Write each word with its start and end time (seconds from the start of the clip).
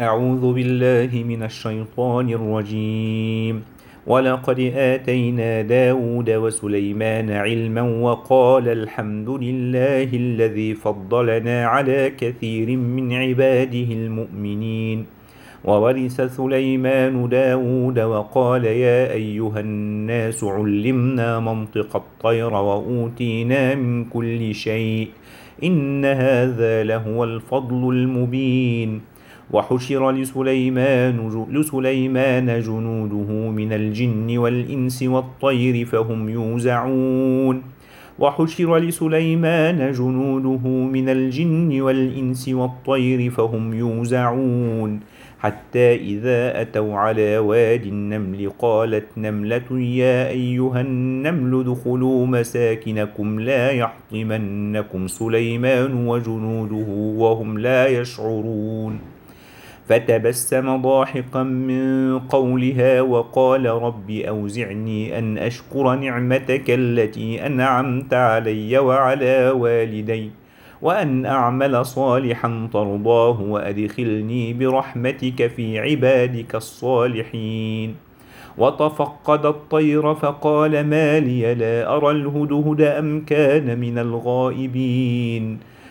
أعوذ 0.00 0.54
بالله 0.54 1.24
من 1.24 1.42
الشيطان 1.42 2.28
الرجيم. 2.30 3.62
ولقد 4.06 4.60
آتينا 4.74 5.62
داود 5.62 6.30
وسليمان 6.30 7.30
علما 7.30 7.82
وقال 7.82 8.68
الحمد 8.68 9.30
لله 9.30 10.10
الذي 10.14 10.74
فضلنا 10.74 11.66
على 11.66 12.10
كثير 12.10 12.76
من 12.76 13.12
عباده 13.12 13.90
المؤمنين. 13.94 15.06
وورث 15.64 16.20
سليمان 16.20 17.28
داود 17.28 17.98
وقال 17.98 18.64
يا 18.64 19.12
أيها 19.12 19.60
الناس 19.60 20.44
علمنا 20.44 21.40
منطق 21.40 21.96
الطير 21.96 22.54
وأوتينا 22.54 23.74
من 23.74 24.04
كل 24.04 24.54
شيء. 24.54 25.08
إن 25.64 26.04
هذا 26.04 26.84
لهو 26.84 27.24
الفضل 27.24 27.88
المبين. 27.94 29.13
وحشر 29.52 30.10
لسليمان, 30.10 31.46
لسليمان 31.50 32.60
جنوده 32.60 33.50
من 33.50 33.72
الجن 33.72 34.38
والإنس 34.38 35.02
والطير 35.02 35.84
فهم 35.84 36.28
يوزعون. 36.28 37.62
وحشر 38.18 38.78
لسليمان 38.78 39.92
جنوده 39.92 40.68
من 40.68 41.08
الجن 41.08 41.80
والإنس 41.80 42.48
والطير 42.48 43.30
فهم 43.30 43.74
يوزعون. 43.74 45.00
حتى 45.38 45.94
إذا 45.94 46.60
أتوا 46.60 46.94
على 46.94 47.38
واد 47.38 47.86
النمل 47.86 48.50
قالت 48.58 49.04
نملة 49.16 49.80
يا 49.80 50.28
أيها 50.28 50.80
النمل 50.80 51.60
ادخلوا 51.60 52.26
مساكنكم 52.26 53.40
لا 53.40 53.70
يحطمنكم 53.70 55.08
سليمان 55.08 56.06
وجنوده 56.06 56.86
وهم 57.18 57.58
لا 57.58 57.86
يشعرون. 57.86 59.13
فتبسم 59.86 60.82
ضاحكا 60.82 61.42
من 61.42 62.18
قولها 62.18 63.00
وقال 63.00 63.66
رب 63.66 64.10
أوزعني 64.10 65.18
أن 65.18 65.38
أشكر 65.38 65.94
نعمتك 65.94 66.64
التي 66.68 67.46
أنعمت 67.46 68.14
علي 68.14 68.78
وعلى 68.78 69.50
والدي 69.50 70.30
وأن 70.82 71.26
أعمل 71.26 71.86
صالحا 71.86 72.68
ترضاه 72.72 73.40
وأدخلني 73.40 74.52
برحمتك 74.52 75.46
في 75.46 75.78
عبادك 75.78 76.54
الصالحين. 76.54 77.94
وتفقد 78.58 79.46
الطير 79.46 80.14
فقال 80.14 80.86
ما 80.86 81.20
لي 81.20 81.54
لا 81.54 81.96
أرى 81.96 82.10
الهدهد 82.10 82.80
أم 82.80 83.24
كان 83.24 83.78
من 83.78 83.98
الغائبين. 83.98 85.58